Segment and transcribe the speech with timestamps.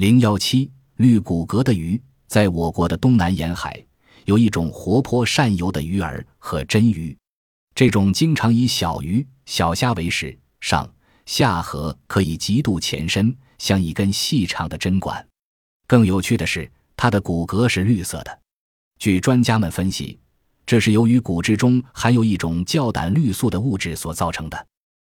[0.00, 3.84] 零幺七绿骨骼的鱼在我国的东南沿海
[4.24, 7.14] 有一种活泼善游的鱼儿和真鱼。
[7.74, 10.90] 这种经常以小鱼小虾为食上
[11.26, 15.22] 下颌可以极度前伸像一根细长的针管。
[15.86, 18.38] 更有趣的是它的骨骼是绿色的。
[18.98, 20.18] 据专家们分析
[20.64, 24.66] 这是由于骨质中含有一种叫胆绿素的物质所造成的。